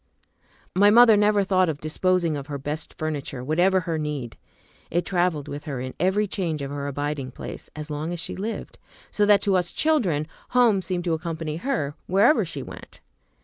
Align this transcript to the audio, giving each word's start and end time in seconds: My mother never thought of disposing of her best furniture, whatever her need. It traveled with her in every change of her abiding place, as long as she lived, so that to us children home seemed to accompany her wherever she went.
My 0.75 0.89
mother 0.89 1.15
never 1.15 1.43
thought 1.43 1.69
of 1.69 1.79
disposing 1.79 2.35
of 2.35 2.47
her 2.47 2.57
best 2.57 2.95
furniture, 2.97 3.43
whatever 3.43 3.81
her 3.81 3.99
need. 3.99 4.35
It 4.89 5.05
traveled 5.05 5.47
with 5.47 5.65
her 5.65 5.79
in 5.79 5.93
every 5.99 6.25
change 6.25 6.63
of 6.63 6.71
her 6.71 6.87
abiding 6.87 7.29
place, 7.29 7.69
as 7.75 7.91
long 7.91 8.11
as 8.11 8.19
she 8.19 8.35
lived, 8.35 8.79
so 9.11 9.27
that 9.27 9.43
to 9.43 9.55
us 9.55 9.71
children 9.71 10.25
home 10.57 10.81
seemed 10.81 11.03
to 11.03 11.13
accompany 11.13 11.57
her 11.57 11.93
wherever 12.07 12.43
she 12.45 12.63
went. 12.63 12.99